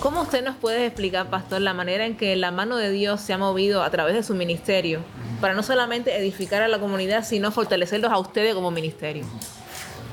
¿Cómo 0.00 0.22
usted 0.22 0.44
nos 0.44 0.54
puede 0.54 0.86
explicar, 0.86 1.28
pastor, 1.28 1.60
la 1.60 1.74
manera 1.74 2.06
en 2.06 2.16
que 2.16 2.36
la 2.36 2.52
mano 2.52 2.76
de 2.76 2.90
Dios 2.90 3.20
se 3.20 3.32
ha 3.32 3.38
movido 3.38 3.82
a 3.82 3.90
través 3.90 4.14
de 4.14 4.22
su 4.22 4.32
ministerio 4.32 5.00
para 5.40 5.54
no 5.54 5.64
solamente 5.64 6.16
edificar 6.16 6.62
a 6.62 6.68
la 6.68 6.78
comunidad, 6.78 7.24
sino 7.24 7.50
fortalecerlos 7.50 8.12
a 8.12 8.18
ustedes 8.18 8.54
como 8.54 8.70
ministerio? 8.70 9.24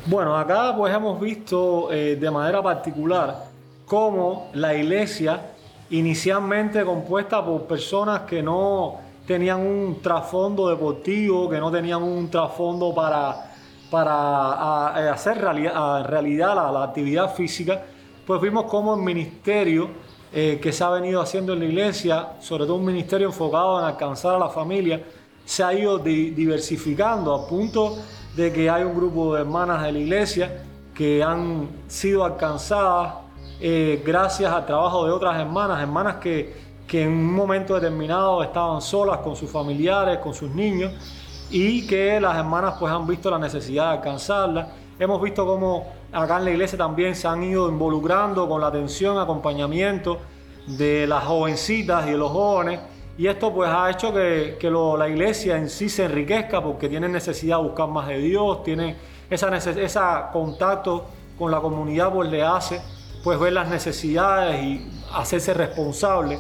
Bueno, 0.07 0.35
acá 0.35 0.73
pues 0.75 0.91
hemos 0.91 1.19
visto 1.21 1.91
eh, 1.91 2.15
de 2.15 2.31
manera 2.31 2.63
particular 2.63 3.43
cómo 3.85 4.49
la 4.53 4.73
iglesia, 4.73 5.51
inicialmente 5.91 6.83
compuesta 6.83 7.45
por 7.45 7.67
personas 7.67 8.21
que 8.21 8.41
no 8.41 8.95
tenían 9.27 9.59
un 9.59 10.01
trasfondo 10.01 10.67
deportivo, 10.67 11.47
que 11.47 11.59
no 11.59 11.71
tenían 11.71 12.01
un 12.01 12.31
trasfondo 12.31 12.91
para, 12.91 13.51
para 13.91 15.11
hacer 15.11 15.37
realidad, 15.37 16.05
realidad 16.05 16.55
la 16.55 16.83
actividad 16.83 17.35
física, 17.35 17.83
pues 18.25 18.41
vimos 18.41 18.65
cómo 18.65 18.95
el 18.95 19.01
ministerio 19.01 19.89
eh, 20.33 20.59
que 20.61 20.71
se 20.73 20.83
ha 20.83 20.89
venido 20.89 21.21
haciendo 21.21 21.53
en 21.53 21.59
la 21.59 21.65
iglesia, 21.65 22.33
sobre 22.39 22.65
todo 22.65 22.75
un 22.75 22.85
ministerio 22.85 23.27
enfocado 23.27 23.79
en 23.79 23.85
alcanzar 23.85 24.35
a 24.35 24.39
la 24.39 24.49
familia, 24.49 25.01
se 25.45 25.63
ha 25.63 25.73
ido 25.73 25.99
diversificando 25.99 27.33
a 27.33 27.47
punto 27.47 27.97
de 28.35 28.51
que 28.51 28.69
hay 28.69 28.83
un 28.83 28.95
grupo 28.95 29.35
de 29.35 29.41
hermanas 29.41 29.83
de 29.83 29.91
la 29.91 29.99
iglesia 29.99 30.63
que 30.93 31.23
han 31.23 31.69
sido 31.87 32.25
alcanzadas 32.25 33.13
eh, 33.61 34.01
gracias 34.05 34.51
al 34.51 34.65
trabajo 34.65 35.05
de 35.05 35.11
otras 35.11 35.39
hermanas, 35.39 35.81
hermanas 35.81 36.15
que, 36.15 36.53
que 36.87 37.03
en 37.03 37.11
un 37.11 37.33
momento 37.33 37.75
determinado 37.75 38.43
estaban 38.43 38.81
solas 38.81 39.19
con 39.19 39.35
sus 39.35 39.49
familiares, 39.49 40.17
con 40.17 40.33
sus 40.33 40.49
niños, 40.49 40.91
y 41.49 41.85
que 41.85 42.19
las 42.19 42.35
hermanas 42.35 42.75
pues 42.79 42.91
han 42.91 43.05
visto 43.05 43.29
la 43.29 43.37
necesidad 43.37 43.91
de 43.91 43.97
alcanzarlas. 43.97 44.67
Hemos 44.99 45.21
visto 45.21 45.45
cómo 45.45 45.93
acá 46.15 46.37
en 46.37 46.45
la 46.45 46.51
iglesia 46.51 46.77
también 46.77 47.13
se 47.13 47.27
han 47.27 47.43
ido 47.43 47.67
involucrando 47.67 48.47
con 48.47 48.61
la 48.61 48.67
atención, 48.67 49.17
acompañamiento 49.17 50.17
de 50.65 51.05
las 51.07 51.25
jovencitas 51.25 52.07
y 52.07 52.11
de 52.11 52.17
los 52.17 52.31
jóvenes. 52.31 52.79
Y 53.17 53.27
esto 53.27 53.53
pues 53.53 53.69
ha 53.69 53.89
hecho 53.89 54.13
que, 54.13 54.57
la 54.97 55.09
iglesia 55.09 55.57
en 55.57 55.69
sí 55.69 55.89
se 55.89 56.05
enriquezca 56.05 56.63
porque 56.63 56.87
tiene 56.87 57.09
necesidad 57.09 57.57
de 57.57 57.63
buscar 57.63 57.89
más 57.89 58.07
de 58.07 58.17
Dios, 58.19 58.63
tiene 58.63 58.95
esa, 59.29 59.55
esa 59.57 60.29
contacto 60.31 61.05
con 61.37 61.51
la 61.51 61.59
comunidad 61.59 62.13
pues 62.13 62.29
le 62.29 62.43
hace 62.43 62.81
pues 63.23 63.37
ver 63.37 63.53
las 63.53 63.67
necesidades 63.67 64.63
y 64.63 64.87
hacerse 65.13 65.53
responsable. 65.53 66.39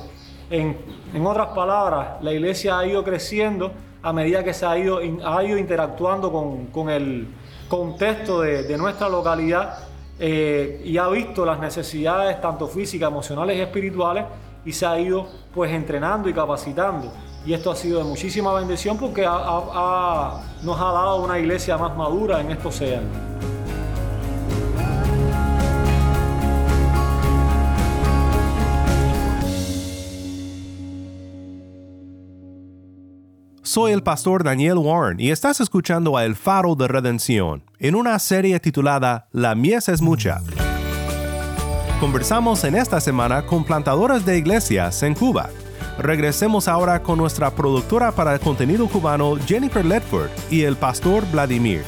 En, 0.49 0.77
otras 1.25 1.47
palabras, 1.47 2.21
la 2.21 2.31
iglesia 2.31 2.79
ha 2.79 2.87
ido 2.87 3.03
creciendo 3.03 3.71
a 4.01 4.13
medida 4.13 4.43
que 4.43 4.53
se 4.53 4.65
ha 4.65 4.77
ido, 4.77 5.01
interactuando 5.01 6.31
con 6.71 6.89
el 6.89 7.27
contexto 7.67 8.41
de, 8.41 8.77
nuestra 8.77 9.09
localidad 9.09 9.79
eh, 10.19 10.81
y 10.83 10.97
ha 10.97 11.07
visto 11.07 11.45
las 11.45 11.59
necesidades 11.59 12.39
tanto 12.41 12.67
físicas, 12.67 13.09
emocionales 13.09 13.57
y 13.57 13.61
espirituales 13.61 14.25
y 14.65 14.71
se 14.71 14.85
ha 14.85 14.99
ido 14.99 15.27
pues 15.53 15.71
entrenando 15.71 16.29
y 16.29 16.33
capacitando. 16.33 17.11
Y 17.45 17.53
esto 17.53 17.71
ha 17.71 17.75
sido 17.75 17.99
de 17.99 18.05
muchísima 18.05 18.53
bendición 18.53 18.97
porque 18.97 19.21
nos 19.23 20.79
ha 20.79 20.91
dado 20.91 21.23
una 21.23 21.37
iglesia 21.37 21.77
más 21.77 21.95
madura 21.95 22.41
en 22.41 22.51
estos 22.51 22.81
años. 22.81 23.03
Soy 33.75 33.91
el 33.91 34.03
pastor 34.03 34.45
Daniel 34.45 34.77
Warren 34.77 35.19
y 35.19 35.31
estás 35.31 35.59
escuchando 35.59 36.15
a 36.15 36.23
El 36.23 36.37
Faro 36.37 36.75
de 36.75 36.87
Redención 36.87 37.61
en 37.77 37.95
una 37.95 38.17
serie 38.19 38.57
titulada 38.61 39.27
La 39.33 39.53
mies 39.53 39.89
es 39.89 40.01
mucha. 40.01 40.39
Conversamos 41.99 42.63
en 42.63 42.75
esta 42.75 43.01
semana 43.01 43.45
con 43.45 43.65
plantadores 43.65 44.25
de 44.25 44.37
iglesias 44.37 45.03
en 45.03 45.13
Cuba. 45.13 45.49
Regresemos 45.97 46.69
ahora 46.69 47.03
con 47.03 47.17
nuestra 47.17 47.53
productora 47.53 48.13
para 48.13 48.35
el 48.35 48.39
contenido 48.39 48.87
cubano 48.87 49.35
Jennifer 49.45 49.83
Ledford 49.83 50.29
y 50.49 50.61
el 50.61 50.77
pastor 50.77 51.29
Vladimir. 51.29 51.83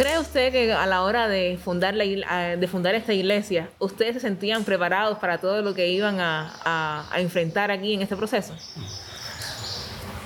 ¿Cree 0.00 0.18
usted 0.18 0.50
que 0.50 0.72
a 0.72 0.86
la 0.86 1.02
hora 1.02 1.28
de 1.28 1.58
fundar, 1.62 1.92
la, 1.92 2.56
de 2.56 2.68
fundar 2.68 2.94
esta 2.94 3.12
iglesia, 3.12 3.68
ustedes 3.78 4.14
se 4.14 4.20
sentían 4.20 4.64
preparados 4.64 5.18
para 5.18 5.36
todo 5.36 5.60
lo 5.60 5.74
que 5.74 5.88
iban 5.88 6.16
a, 6.20 7.04
enfrentar 7.18 7.70
aquí 7.70 7.92
en 7.92 8.00
este 8.00 8.16
proceso? 8.16 8.54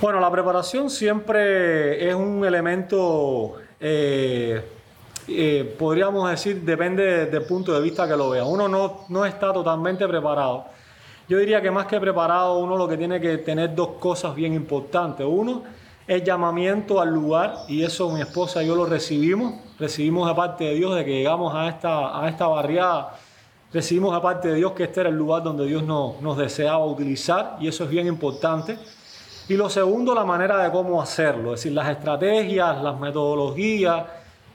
Bueno, 0.00 0.20
la 0.20 0.30
preparación 0.30 0.88
siempre 0.88 2.08
es 2.08 2.14
un 2.14 2.44
elemento, 2.44 3.56
eh, 3.80 4.64
eh, 5.26 5.74
podríamos 5.76 6.30
decir, 6.30 6.60
depende 6.60 7.26
del 7.26 7.42
punto 7.42 7.74
de 7.74 7.80
vista 7.80 8.06
que 8.06 8.16
lo 8.16 8.30
vea. 8.30 8.44
Uno 8.44 8.68
no, 8.68 9.06
no 9.08 9.26
está 9.26 9.52
totalmente 9.52 10.06
preparado. 10.06 10.66
Yo 11.28 11.36
diría 11.38 11.60
que 11.60 11.72
más 11.72 11.86
que 11.86 11.98
preparado, 11.98 12.58
uno 12.58 12.76
lo 12.76 12.86
que 12.86 12.96
tiene 12.96 13.20
que 13.20 13.38
tener 13.38 13.74
dos 13.74 13.96
cosas 13.98 14.36
bien 14.36 14.54
importantes. 14.54 15.26
Uno, 15.28 15.64
el 16.06 16.22
llamamiento 16.22 17.00
al 17.00 17.12
lugar, 17.12 17.60
y 17.68 17.82
eso 17.82 18.10
mi 18.10 18.20
esposa 18.20 18.62
y 18.62 18.66
yo 18.66 18.76
lo 18.76 18.86
recibimos, 18.86 19.54
recibimos 19.78 20.28
de 20.28 20.34
parte 20.34 20.64
de 20.64 20.74
Dios 20.74 20.94
de 20.94 21.04
que 21.04 21.12
llegamos 21.12 21.54
a 21.54 21.68
esta, 21.68 22.20
a 22.20 22.28
esta 22.28 22.46
barriada, 22.46 23.16
recibimos 23.72 24.14
de 24.14 24.20
parte 24.20 24.48
de 24.48 24.54
Dios 24.56 24.72
que 24.72 24.84
este 24.84 25.00
era 25.00 25.08
el 25.08 25.16
lugar 25.16 25.42
donde 25.42 25.66
Dios 25.66 25.82
nos 25.82 26.36
deseaba 26.36 26.84
utilizar, 26.84 27.56
y 27.60 27.68
eso 27.68 27.84
es 27.84 27.90
bien 27.90 28.06
importante. 28.06 28.78
Y 29.48 29.54
lo 29.54 29.68
segundo, 29.68 30.14
la 30.14 30.24
manera 30.24 30.62
de 30.62 30.70
cómo 30.70 31.02
hacerlo, 31.02 31.54
es 31.54 31.60
decir, 31.60 31.72
las 31.72 31.88
estrategias, 31.88 32.82
las 32.82 32.98
metodologías, 32.98 34.04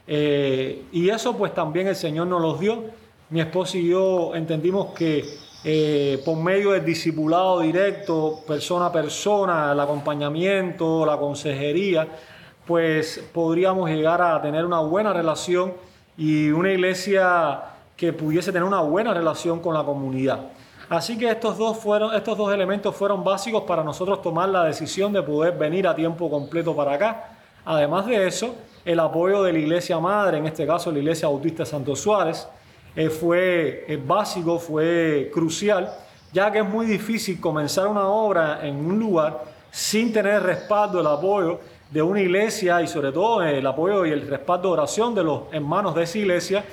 eh, 0.08 0.86
y 0.92 1.10
eso 1.10 1.38
pues 1.38 1.54
también 1.54 1.88
el 1.88 1.96
Señor 1.96 2.26
nos 2.28 2.42
los 2.42 2.60
dio. 2.60 2.86
Mi 3.30 3.42
esposa 3.42 3.78
y 3.78 3.90
yo 3.90 4.34
entendimos 4.34 4.88
que 4.96 5.24
eh, 5.64 6.22
por 6.24 6.38
medio 6.38 6.72
del 6.72 6.86
discipulado 6.86 7.60
directo, 7.60 8.42
persona 8.48 8.88
a 8.88 8.92
persona, 8.92 9.72
el 9.74 9.80
acompañamiento, 9.80 11.06
la 11.06 11.18
consejería, 11.18 12.08
pues 12.66 13.24
podríamos 13.34 13.90
llegar 13.90 14.22
a 14.22 14.42
tener 14.42 14.66
una 14.66 14.80
buena 14.80 15.12
relación 15.12 15.74
y 16.18 16.50
una 16.50 16.72
iglesia 16.72 17.62
que 17.98 18.14
pudiese 18.14 18.52
tener 18.52 18.64
una 18.64 18.82
buena 18.82 19.14
relación 19.14 19.60
con 19.60 19.74
la 19.74 19.84
comunidad. 19.84 20.40
Así 20.90 21.18
que 21.18 21.30
estos 21.30 21.58
dos, 21.58 21.78
fueron, 21.78 22.16
estos 22.16 22.38
dos 22.38 22.54
elementos 22.54 22.96
fueron 22.96 23.24
básicos 23.24 23.64
para 23.64 23.84
nosotros 23.84 24.22
tomar 24.22 24.50
la 24.50 24.64
decisión 24.64 25.12
de 25.12 25.22
poder 25.22 25.58
venir 25.58 25.88
a 25.88 25.94
tiempo 25.94 26.30
completo 26.30 26.76
para 26.76 26.94
acá. 26.94 27.32
Además 27.66 28.06
de 28.06 28.26
eso, 28.26 28.56
el 28.86 29.00
apoyo 29.00 29.44
de 29.44 29.54
la 29.54 29.60
iglesia 29.60 30.00
madre, 30.00 30.38
en 30.38 30.48
este 30.48 30.66
caso 30.66 30.92
la 30.92 31.00
iglesia 31.00 31.28
bautista 31.28 31.66
Santo 31.66 31.96
Suárez, 31.96 32.48
eh, 32.96 33.10
fue 33.10 33.86
eh, 33.88 34.00
básico, 34.04 34.60
fue 34.60 35.30
crucial, 35.34 35.92
ya 36.32 36.52
que 36.52 36.60
es 36.60 36.66
muy 36.66 36.86
difícil 36.86 37.40
comenzar 37.40 37.88
una 37.88 38.08
obra 38.08 38.60
en 38.68 38.76
un 38.76 39.00
lugar 39.00 39.44
sin 39.72 40.12
tener 40.12 40.36
el 40.36 40.44
respaldo, 40.44 41.00
el 41.00 41.08
apoyo 41.08 41.60
de 41.92 42.02
una 42.02 42.22
iglesia 42.22 42.82
y 42.82 42.88
sobre 42.88 43.12
todo 43.12 43.42
el 43.42 43.66
apoyo 43.66 44.06
y 44.06 44.12
el 44.12 44.28
respaldo 44.28 44.70
de 44.70 44.74
oración 44.74 45.16
de 45.16 45.24
los 45.24 45.44
hermanos 45.52 45.96
de 45.96 46.04
esa 46.04 46.18
iglesia 46.18 46.64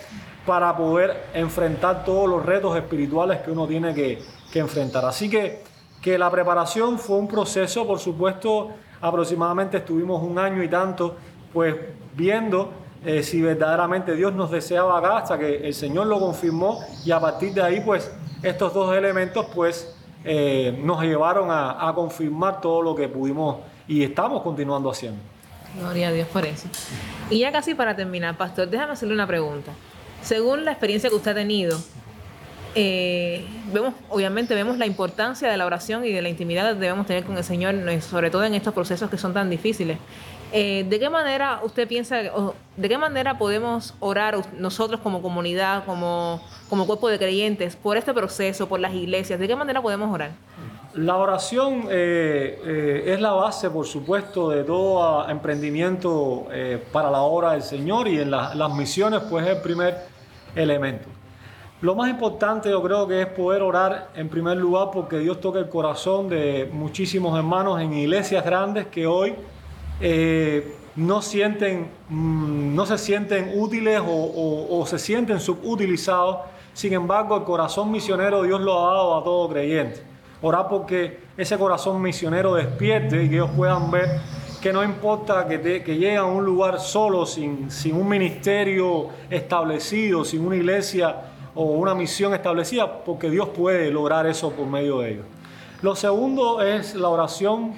para 0.44 0.76
poder 0.76 1.24
enfrentar 1.34 2.04
todos 2.04 2.28
los 2.28 2.44
retos 2.44 2.76
espirituales 2.76 3.40
que 3.40 3.50
uno 3.50 3.66
tiene 3.66 3.94
que, 3.94 4.22
que 4.52 4.58
enfrentar. 4.58 5.04
Así 5.04 5.28
que, 5.28 5.62
que 6.00 6.18
la 6.18 6.30
preparación 6.30 6.98
fue 6.98 7.16
un 7.16 7.26
proceso, 7.26 7.86
por 7.86 7.98
supuesto, 7.98 8.70
aproximadamente 9.00 9.78
estuvimos 9.78 10.22
un 10.22 10.38
año 10.38 10.62
y 10.62 10.68
tanto 10.68 11.16
pues 11.52 11.74
viendo 12.14 12.70
eh, 13.06 13.22
si 13.22 13.40
verdaderamente 13.40 14.16
Dios 14.16 14.34
nos 14.34 14.50
deseaba 14.50 14.98
acá 14.98 15.18
hasta 15.18 15.38
que 15.38 15.58
el 15.58 15.72
Señor 15.72 16.08
lo 16.08 16.18
confirmó 16.18 16.80
y 17.04 17.12
a 17.12 17.20
partir 17.20 17.54
de 17.54 17.62
ahí 17.62 17.80
pues 17.80 18.10
estos 18.42 18.74
dos 18.74 18.96
elementos 18.96 19.46
pues 19.54 19.94
eh, 20.24 20.76
nos 20.82 21.00
llevaron 21.02 21.46
a, 21.52 21.92
confirmar 21.94 22.60
todo 22.60 22.82
lo 22.82 22.96
que 22.96 23.08
pudimos 23.08 23.58
y 23.86 24.02
estamos 24.02 24.42
continuando 24.42 24.90
haciendo. 24.90 25.20
Gloria 25.78 26.08
a 26.08 26.12
Dios 26.12 26.26
por 26.26 26.44
eso. 26.44 26.66
Y 27.30 27.38
ya 27.38 27.52
casi 27.52 27.76
para 27.76 27.94
terminar, 27.94 28.36
pastor, 28.36 28.68
déjame 28.68 28.94
hacerle 28.94 29.14
una 29.14 29.28
pregunta. 29.28 29.70
Según 30.22 30.64
la 30.64 30.72
experiencia 30.72 31.08
que 31.08 31.14
usted 31.14 31.30
ha 31.30 31.34
tenido, 31.34 31.78
eh, 32.74 33.46
vemos, 33.72 33.94
obviamente 34.08 34.52
vemos 34.56 34.78
la 34.78 34.86
importancia 34.86 35.48
de 35.48 35.56
la 35.56 35.64
oración 35.64 36.04
y 36.04 36.10
de 36.10 36.22
la 36.22 36.28
intimidad 36.28 36.72
que 36.74 36.80
debemos 36.80 37.06
tener 37.06 37.22
con 37.22 37.36
el 37.36 37.44
Señor, 37.44 37.76
sobre 38.02 38.30
todo 38.30 38.44
en 38.44 38.56
estos 38.56 38.74
procesos 38.74 39.08
que 39.08 39.16
son 39.16 39.32
tan 39.32 39.48
difíciles. 39.48 39.98
Eh, 40.52 40.86
¿De 40.88 40.98
qué 40.98 41.10
manera 41.10 41.60
usted 41.62 41.88
piensa, 41.88 42.16
de 42.16 42.88
qué 42.88 42.98
manera 42.98 43.36
podemos 43.36 43.94
orar 44.00 44.36
nosotros 44.58 45.00
como 45.00 45.20
comunidad, 45.20 45.84
como, 45.84 46.40
como 46.70 46.86
cuerpo 46.86 47.08
de 47.08 47.18
creyentes, 47.18 47.76
por 47.76 47.96
este 47.96 48.14
proceso, 48.14 48.68
por 48.68 48.80
las 48.80 48.94
iglesias? 48.94 49.38
¿De 49.38 49.48
qué 49.48 49.56
manera 49.56 49.82
podemos 49.82 50.12
orar? 50.12 50.30
La 50.94 51.16
oración 51.16 51.88
eh, 51.90 52.60
eh, 52.64 53.04
es 53.06 53.20
la 53.20 53.32
base, 53.32 53.68
por 53.68 53.86
supuesto, 53.86 54.50
de 54.50 54.64
todo 54.64 55.28
emprendimiento 55.28 56.46
para 56.92 57.10
la 57.10 57.20
obra 57.20 57.52
del 57.52 57.62
Señor 57.62 58.08
y 58.08 58.20
en 58.20 58.30
las 58.30 58.74
misiones, 58.74 59.22
pues 59.28 59.46
es 59.46 59.56
el 59.56 59.62
primer 59.62 59.98
elemento. 60.54 61.08
Lo 61.82 61.94
más 61.94 62.08
importante 62.08 62.70
yo 62.70 62.82
creo 62.82 63.06
que 63.06 63.20
es 63.20 63.26
poder 63.26 63.60
orar 63.60 64.08
en 64.14 64.30
primer 64.30 64.56
lugar 64.56 64.88
porque 64.90 65.18
Dios 65.18 65.40
toca 65.40 65.58
el 65.58 65.68
corazón 65.68 66.26
de 66.26 66.70
muchísimos 66.72 67.36
hermanos 67.36 67.82
en 67.82 67.92
iglesias 67.92 68.42
grandes 68.42 68.86
que 68.86 69.06
hoy 69.06 69.34
eh, 70.00 70.76
no, 70.96 71.22
sienten, 71.22 71.90
mm, 72.08 72.74
no 72.74 72.86
se 72.86 72.98
sienten 72.98 73.52
útiles 73.54 74.00
o, 74.04 74.84
se 74.86 74.98
sienten 74.98 75.40
subutilizados. 75.40 76.38
Sin 76.72 76.92
embargo, 76.92 77.36
el 77.36 77.44
corazón 77.44 77.90
misionero 77.90 78.42
Dios 78.42 78.60
lo 78.60 78.78
ha 78.78 78.94
dado 78.94 79.16
a 79.16 79.24
todo 79.24 79.48
creyente. 79.48 80.02
Orar 80.42 80.68
porque 80.68 81.20
ese 81.36 81.56
corazón 81.56 82.00
misionero 82.02 82.54
despierte 82.54 83.24
y 83.24 83.28
que 83.28 83.36
ellos 83.36 83.50
puedan 83.56 83.90
ver 83.90 84.20
que 84.60 84.72
no 84.72 84.82
importa 84.82 85.46
que, 85.46 85.58
lleguen 85.58 86.18
a 86.18 86.24
un 86.24 86.44
lugar 86.44 86.80
solo, 86.80 87.24
sin, 87.24 87.70
sin 87.70 87.94
un 87.94 88.08
ministerio 88.08 89.08
establecido, 89.30 90.24
sin 90.24 90.44
una 90.44 90.56
iglesia 90.56 91.16
o 91.54 91.64
una 91.64 91.94
misión 91.94 92.34
establecida, 92.34 93.04
porque 93.04 93.30
Dios 93.30 93.48
puede 93.50 93.90
lograr 93.90 94.26
eso 94.26 94.50
por 94.50 94.66
medio 94.66 95.00
de 95.00 95.12
ellos. 95.12 95.26
Lo 95.82 95.94
segundo 95.94 96.62
es 96.62 96.94
la 96.94 97.08
oración 97.08 97.74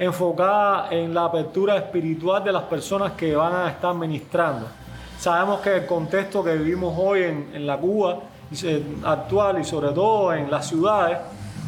enfocada 0.00 0.88
en 0.90 1.12
la 1.12 1.26
apertura 1.26 1.76
espiritual 1.76 2.42
de 2.42 2.50
las 2.50 2.62
personas 2.62 3.12
que 3.12 3.36
van 3.36 3.52
a 3.52 3.68
estar 3.68 3.94
ministrando. 3.94 4.66
Sabemos 5.18 5.60
que 5.60 5.76
el 5.76 5.86
contexto 5.86 6.42
que 6.42 6.56
vivimos 6.56 6.94
hoy 6.96 7.22
en, 7.22 7.66
la 7.66 7.76
Cuba 7.76 8.18
actual 9.04 9.60
y 9.60 9.64
sobre 9.64 9.90
todo 9.90 10.32
en 10.32 10.50
las 10.50 10.66
ciudades, 10.66 11.18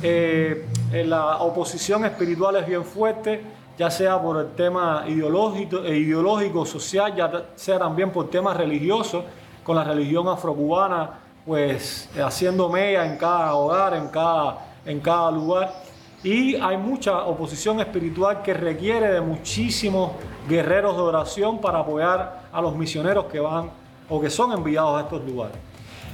eh, 0.03 0.67
la 1.05 1.37
oposición 1.43 2.07
espiritual 2.07 2.57
es 2.57 2.67
bien 2.67 2.87
fuerte, 2.87 3.43
ya 3.77 3.91
sea 3.91 4.21
por 4.21 4.41
el 4.41 4.53
tema 4.53 5.05
ideológico, 5.07 5.81
e 5.85 5.99
ideológico, 5.99 6.65
social, 6.65 7.15
ya 7.15 7.31
sea 7.55 7.79
también 7.79 8.11
por 8.11 8.31
temas 8.31 8.57
religiosos, 8.57 9.25
con 9.63 9.77
la 9.77 9.85
religión 9.85 10.27
afrocubana, 10.29 11.11
pues 11.45 12.09
haciendo 12.19 12.71
mella 12.71 13.05
en 13.05 13.19
cada 13.19 13.55
hogar, 13.55 13.93
en 13.93 14.09
cada, 14.09 14.59
en 14.87 15.01
cada 15.01 15.31
lugar. 15.31 15.92
Y 16.25 16.55
hay 16.55 16.77
mucha 16.77 17.25
oposición 17.25 17.81
espiritual 17.81 18.43
que 18.43 18.55
requiere 18.55 19.13
de 19.13 19.21
muchísimos 19.21 20.13
guerreros 20.49 20.97
de 20.97 21.03
oración 21.03 21.61
para 21.61 21.81
apoyar 21.81 22.43
a 22.53 22.61
los 22.61 22.77
misioneros 22.77 23.25
que 23.27 23.41
van 23.41 23.71
o 24.09 24.21
que 24.21 24.31
son 24.31 24.53
enviados 24.53 24.99
a 24.99 25.01
estos 25.03 25.25
lugares. 25.25 25.57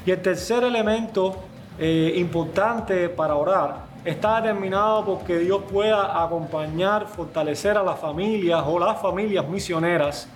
Y 0.07 0.11
el 0.11 0.23
tercer 0.23 0.65
elemento 0.65 1.37
eh, 1.79 2.15
importante 2.17 3.11
para 3.11 3.35
orar 3.35 3.89
está 4.05 4.41
determinado 4.41 5.05
porque 5.05 5.39
Dios 5.39 5.63
pueda 5.71 6.23
acompañar, 6.23 7.07
fortalecer 7.07 7.77
a 7.77 7.83
las 7.83 7.99
familias 7.99 8.65
o 8.67 8.79
las 8.79 9.01
familias 9.01 9.47
misioneras 9.47 10.29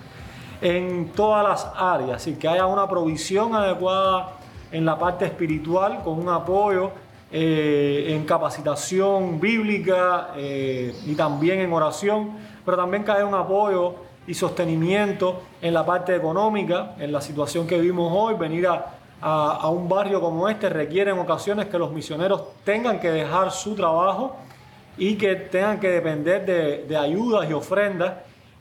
en 0.61 1.09
todas 1.09 1.43
las 1.43 1.71
áreas 1.75 2.27
y 2.27 2.35
que 2.35 2.47
haya 2.47 2.67
una 2.67 2.87
provisión 2.87 3.55
adecuada 3.55 4.33
en 4.71 4.85
la 4.85 4.97
parte 4.97 5.25
espiritual 5.25 6.01
con 6.03 6.19
un 6.19 6.29
apoyo 6.29 6.91
eh, 7.35 8.13
en 8.13 8.25
capacitación 8.25 9.39
bíblica 9.39 10.35
eh, 10.37 10.93
y 11.03 11.15
también 11.15 11.61
en 11.61 11.73
oración, 11.73 12.33
pero 12.63 12.77
también 12.77 13.01
cae 13.01 13.23
un 13.23 13.33
apoyo 13.33 13.95
y 14.27 14.35
sostenimiento 14.35 15.41
en 15.59 15.73
la 15.73 15.83
parte 15.83 16.15
económica, 16.15 16.93
en 16.99 17.11
la 17.11 17.21
situación 17.21 17.65
que 17.65 17.79
vivimos 17.79 18.13
hoy, 18.15 18.35
venir 18.35 18.67
a, 18.67 19.67
un 19.67 19.89
barrio 19.89 20.21
como 20.21 20.47
este 20.47 20.69
requiere 20.69 21.09
en 21.09 21.17
ocasiones 21.17 21.65
que 21.69 21.79
los 21.79 21.91
misioneros 21.91 22.43
tengan 22.63 22.99
que 22.99 23.09
dejar 23.09 23.51
su 23.51 23.73
trabajo 23.73 24.35
y 24.95 25.15
que 25.15 25.35
tengan 25.35 25.79
que 25.79 25.89
depender 25.89 26.45
de, 26.45 26.85
de 26.87 26.97
ayudas 26.97 27.49
y 27.49 27.53
ofrendas 27.53 28.13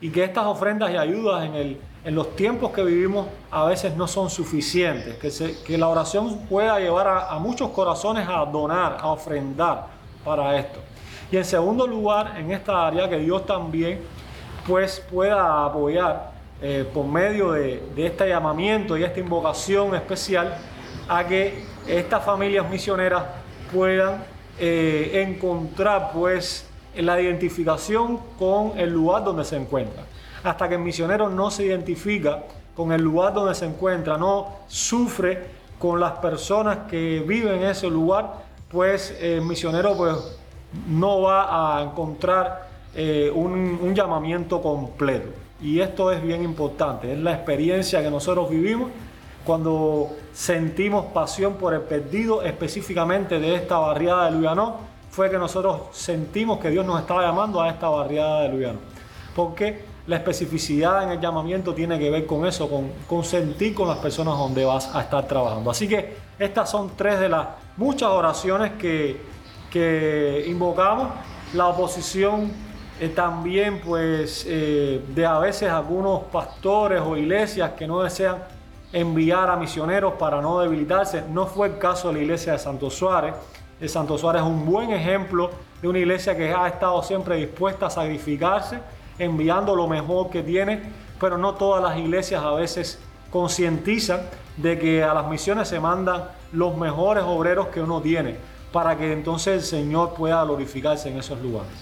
y 0.02 0.10
que 0.10 0.24
estas 0.24 0.44
ofrendas 0.46 0.90
y 0.90 0.96
ayudas 0.96 1.44
en 1.44 1.54
el, 1.54 1.80
en 2.04 2.14
los 2.16 2.34
tiempos 2.34 2.72
que 2.72 2.82
vivimos 2.82 3.28
a 3.52 3.64
veces 3.66 3.96
no 3.96 4.08
son 4.08 4.28
suficientes, 4.28 5.14
que, 5.14 5.54
que 5.64 5.78
la 5.78 5.88
oración 5.88 6.40
pueda 6.50 6.80
llevar 6.80 7.06
a, 7.06 7.38
muchos 7.38 7.70
corazones 7.70 8.28
a 8.28 8.44
donar, 8.44 8.98
a 9.00 9.12
ofrendar 9.12 9.86
para 10.24 10.58
esto. 10.58 10.80
Y 11.30 11.36
en 11.36 11.44
segundo 11.44 11.86
lugar, 11.86 12.34
en 12.36 12.50
esta 12.50 12.88
área, 12.88 13.08
que 13.08 13.18
Dios 13.18 13.46
también 13.46 14.00
pues 14.66 15.00
pueda 15.08 15.66
apoyar 15.66 16.32
eh, 16.60 16.84
por 16.92 17.06
medio 17.06 17.52
de, 17.52 17.80
este 17.96 18.28
llamamiento 18.28 18.98
y 18.98 19.04
esta 19.04 19.20
invocación 19.20 19.94
especial 19.94 20.56
a 21.08 21.24
que 21.24 21.64
estas 21.86 22.24
familias 22.24 22.68
misioneras 22.68 23.22
puedan 23.72 24.24
eh, 24.58 25.24
encontrar 25.28 26.10
pues 26.12 26.68
la 26.96 27.20
identificación 27.20 28.18
con 28.38 28.78
el 28.78 28.90
lugar 28.90 29.24
donde 29.24 29.44
se 29.44 29.56
encuentran 29.56 30.04
hasta 30.42 30.68
que 30.68 30.74
el 30.74 30.80
misionero 30.80 31.28
no 31.28 31.50
se 31.50 31.64
identifica 31.64 32.42
con 32.74 32.92
el 32.92 33.02
lugar 33.02 33.34
donde 33.34 33.54
se 33.54 33.66
encuentra, 33.66 34.16
no 34.16 34.48
sufre 34.66 35.62
con 35.78 36.00
las 36.00 36.12
personas 36.12 36.78
que 36.88 37.22
viven 37.26 37.54
en 37.56 37.64
ese 37.64 37.88
lugar, 37.88 38.34
pues 38.70 39.16
el 39.20 39.42
misionero 39.42 39.96
pues, 39.96 40.16
no 40.88 41.22
va 41.22 41.78
a 41.78 41.82
encontrar 41.82 42.68
eh, 42.94 43.30
un, 43.34 43.78
un 43.80 43.94
llamamiento 43.94 44.62
completo. 44.62 45.28
Y 45.60 45.80
esto 45.80 46.10
es 46.10 46.22
bien 46.22 46.42
importante, 46.42 47.12
es 47.12 47.18
la 47.18 47.34
experiencia 47.34 48.02
que 48.02 48.10
nosotros 48.10 48.50
vivimos 48.50 48.90
cuando 49.44 50.10
sentimos 50.32 51.06
pasión 51.06 51.54
por 51.54 51.74
el 51.74 51.82
perdido, 51.82 52.42
específicamente 52.42 53.38
de 53.38 53.56
esta 53.56 53.78
barriada 53.78 54.26
de 54.26 54.32
Luyanó, 54.32 54.76
fue 55.12 55.30
que 55.30 55.36
nosotros 55.36 55.82
sentimos 55.92 56.58
que 56.58 56.70
Dios 56.70 56.86
nos 56.86 56.98
estaba 56.98 57.22
llamando 57.22 57.60
a 57.60 57.68
esta 57.68 57.86
barriada 57.90 58.40
de 58.40 58.48
Luyanó. 58.48 58.78
Porque 59.36 59.84
la 60.06 60.16
especificidad 60.16 61.02
en 61.02 61.10
el 61.10 61.20
llamamiento 61.20 61.74
tiene 61.74 61.98
que 61.98 62.10
ver 62.10 62.24
con 62.24 62.46
eso, 62.46 62.68
con, 62.68 62.90
consentir 63.06 63.74
con 63.74 63.88
las 63.88 63.98
personas 63.98 64.38
donde 64.38 64.64
vas 64.64 64.90
a 64.94 65.02
estar 65.02 65.28
trabajando. 65.28 65.70
Así 65.70 65.86
que 65.86 66.16
estas 66.38 66.70
son 66.70 66.92
tres 66.96 67.20
de 67.20 67.28
las 67.28 67.46
muchas 67.76 68.08
oraciones 68.08 68.72
que, 68.78 69.20
que 69.70 70.44
invocamos. 70.48 71.08
La 71.52 71.66
oposición 71.66 72.50
eh, 72.98 73.10
también, 73.10 73.82
pues, 73.84 74.46
eh, 74.48 75.04
de 75.14 75.26
a 75.26 75.38
veces 75.38 75.68
algunos 75.68 76.22
pastores 76.24 77.02
o 77.02 77.18
iglesias 77.18 77.72
que 77.72 77.86
no 77.86 78.00
desean 78.00 78.38
enviar 78.94 79.50
a 79.50 79.56
misioneros 79.56 80.14
para 80.14 80.40
no 80.40 80.58
debilitarse. 80.60 81.22
No 81.30 81.46
fue 81.46 81.68
el 81.68 81.76
caso 81.76 82.08
de 82.08 82.14
la 82.14 82.20
iglesia 82.20 82.54
de 82.54 82.58
Santo 82.58 82.88
Suárez. 82.88 83.34
El 83.82 83.88
Santo 83.88 84.16
Suárez 84.16 84.42
es 84.42 84.48
un 84.48 84.64
buen 84.64 84.92
ejemplo 84.92 85.50
de 85.82 85.88
una 85.88 85.98
iglesia 85.98 86.36
que 86.36 86.54
ha 86.54 86.68
estado 86.68 87.02
siempre 87.02 87.34
dispuesta 87.34 87.86
a 87.86 87.90
sacrificarse 87.90 88.78
enviando 89.18 89.74
lo 89.74 89.88
mejor 89.88 90.30
que 90.30 90.44
tiene, 90.44 90.80
pero 91.20 91.36
no 91.36 91.54
todas 91.54 91.82
las 91.82 91.98
iglesias 91.98 92.44
a 92.44 92.52
veces 92.52 93.00
concientizan 93.32 94.20
de 94.56 94.78
que 94.78 95.02
a 95.02 95.12
las 95.12 95.26
misiones 95.26 95.66
se 95.66 95.80
mandan 95.80 96.26
los 96.52 96.76
mejores 96.76 97.24
obreros 97.26 97.66
que 97.68 97.82
uno 97.82 98.00
tiene 98.00 98.36
para 98.70 98.96
que 98.96 99.12
entonces 99.12 99.54
el 99.54 99.62
Señor 99.62 100.14
pueda 100.14 100.44
glorificarse 100.44 101.08
en 101.08 101.18
esos 101.18 101.40
lugares. 101.40 101.72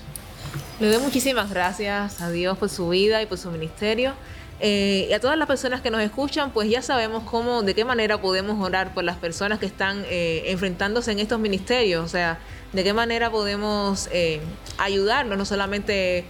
Le 0.81 0.91
doy 0.91 1.03
muchísimas 1.03 1.51
gracias 1.51 2.23
a 2.23 2.31
Dios 2.31 2.57
por 2.57 2.71
su 2.71 2.89
vida 2.89 3.21
y 3.21 3.27
por 3.27 3.37
su 3.37 3.51
ministerio. 3.51 4.15
Eh, 4.63 5.07
y 5.09 5.13
a 5.15 5.21
todas 5.21 5.39
las 5.39 5.49
personas 5.49 5.81
que 5.81 5.91
nos 5.91 6.03
escuchan, 6.03 6.51
pues 6.51 6.69
ya 6.69 6.83
sabemos 6.83 7.25
cómo, 7.25 7.63
de 7.63 7.75
qué 7.75 7.85
manera 7.85 8.21
podemos 8.21 8.63
orar 8.63 8.93
por 8.93 9.05
las 9.05 9.17
personas 9.17 9.59
que 9.59 9.67
están 9.67 10.05
eh, 10.07 10.45
enfrentándose 10.47 11.13
en 11.13 11.19
estos 11.19 11.41
ministerios. 11.41 12.05
O 12.05 12.09
sea, 12.09 12.39
de 12.73 12.85
qué 12.85 12.93
manera 12.93 13.31
podemos 13.31 14.09
eh, 14.13 14.41
ayudarlos, 14.77 15.39
no 15.39 15.45
solamente 15.47 16.27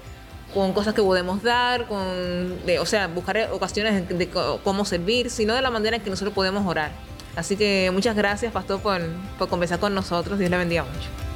con 0.54 0.72
cosas 0.72 0.94
que 0.94 1.02
podemos 1.02 1.42
dar, 1.42 1.86
con, 1.86 2.58
o 2.80 2.86
sea, 2.86 3.08
buscar 3.08 3.50
ocasiones 3.52 4.08
de, 4.08 4.28
cómo 4.64 4.84
servir, 4.84 5.30
sino 5.30 5.54
de 5.54 5.62
la 5.62 5.70
manera 5.70 5.96
en 5.96 6.02
que 6.02 6.10
nosotros 6.10 6.34
podemos 6.34 6.66
orar. 6.66 6.92
Así 7.36 7.56
que 7.56 7.90
muchas 7.92 8.16
gracias, 8.16 8.52
Pastor, 8.52 8.80
por, 8.80 9.00
por 9.38 9.48
conversar 9.48 9.78
con 9.78 9.94
nosotros. 9.94 10.38
Dios 10.38 10.50
le 10.50 10.56
bendiga 10.56 10.84
mucho. 10.84 11.29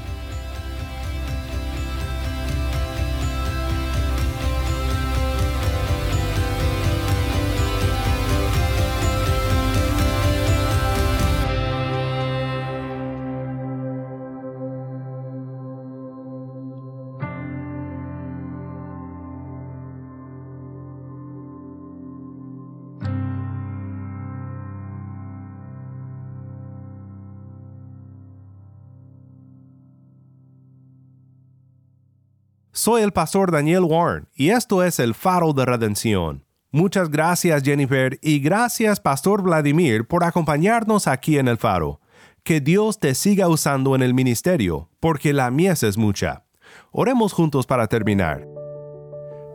Soy 32.77 33.03
el 33.03 33.13
pastor 33.13 33.53
Daniel 33.53 33.85
Warren 33.85 34.27
y 34.35 34.51
esto 34.51 34.83
es 34.83 34.99
el 34.99 35.15
faro 35.15 35.53
de 35.53 35.65
redención. 35.65 36.45
Muchas 36.73 37.09
gracias 37.09 37.63
Jennifer 37.63 38.19
y 38.21 38.41
gracias 38.41 38.99
Pastor 38.99 39.43
Vladimir 39.43 40.09
por 40.09 40.25
acompañarnos 40.25 41.07
aquí 41.07 41.39
en 41.39 41.47
el 41.47 41.57
faro. 41.57 42.01
Que 42.43 42.61
Dios 42.61 42.99
te 42.99 43.15
siga 43.15 43.47
usando 43.47 43.95
en 43.95 44.03
el 44.03 44.13
ministerio, 44.13 44.89
porque 44.99 45.33
la 45.33 45.53
mies 45.53 45.85
es 45.85 45.97
mucha. 45.97 46.47
Oremos 46.91 47.33
juntos 47.33 47.65
para 47.65 47.87
terminar. 47.87 48.45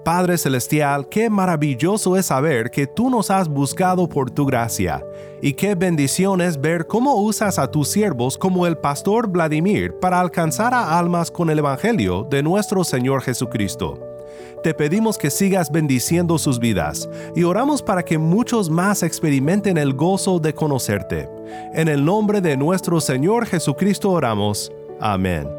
Padre 0.03 0.37
Celestial, 0.37 1.07
qué 1.09 1.29
maravilloso 1.29 2.15
es 2.15 2.27
saber 2.27 2.71
que 2.71 2.87
tú 2.87 3.09
nos 3.09 3.29
has 3.29 3.47
buscado 3.47 4.07
por 4.07 4.31
tu 4.31 4.45
gracia, 4.45 5.03
y 5.41 5.53
qué 5.53 5.75
bendición 5.75 6.41
es 6.41 6.59
ver 6.59 6.87
cómo 6.87 7.15
usas 7.15 7.59
a 7.59 7.69
tus 7.69 7.89
siervos 7.89 8.37
como 8.37 8.65
el 8.65 8.77
pastor 8.77 9.27
Vladimir 9.27 9.93
para 9.99 10.19
alcanzar 10.19 10.73
a 10.73 10.97
almas 10.97 11.29
con 11.29 11.49
el 11.49 11.59
Evangelio 11.59 12.27
de 12.29 12.41
nuestro 12.41 12.83
Señor 12.83 13.21
Jesucristo. 13.21 13.99
Te 14.63 14.73
pedimos 14.73 15.17
que 15.17 15.29
sigas 15.29 15.71
bendiciendo 15.71 16.37
sus 16.37 16.59
vidas 16.59 17.09
y 17.35 17.43
oramos 17.43 17.81
para 17.81 18.03
que 18.03 18.17
muchos 18.17 18.69
más 18.69 19.03
experimenten 19.03 19.77
el 19.77 19.93
gozo 19.93 20.39
de 20.39 20.53
conocerte. 20.53 21.29
En 21.73 21.87
el 21.87 22.03
nombre 22.03 22.41
de 22.41 22.57
nuestro 22.57 22.99
Señor 22.99 23.45
Jesucristo 23.45 24.11
oramos. 24.11 24.71
Amén. 24.99 25.58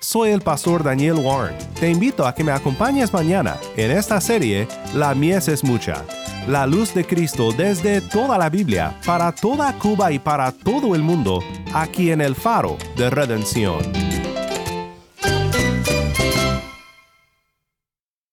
Soy 0.00 0.30
el 0.30 0.40
pastor 0.40 0.82
Daniel 0.82 1.20
Warren. 1.22 1.56
Te 1.78 1.88
invito 1.88 2.26
a 2.26 2.34
que 2.34 2.42
me 2.42 2.50
acompañes 2.50 3.12
mañana 3.12 3.56
en 3.76 3.92
esta 3.92 4.20
serie 4.20 4.66
La 4.92 5.14
mies 5.14 5.46
es 5.46 5.62
mucha. 5.62 6.04
La 6.48 6.66
luz 6.66 6.92
de 6.94 7.04
Cristo 7.04 7.52
desde 7.52 8.00
toda 8.00 8.36
la 8.36 8.50
Biblia, 8.50 8.98
para 9.06 9.30
toda 9.30 9.72
Cuba 9.78 10.10
y 10.10 10.18
para 10.18 10.50
todo 10.50 10.96
el 10.96 11.02
mundo, 11.02 11.44
aquí 11.72 12.10
en 12.10 12.22
el 12.22 12.34
faro 12.34 12.76
de 12.96 13.08
redención. 13.08 14.09